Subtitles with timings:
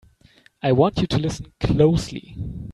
[0.63, 2.35] I want you to listen closely!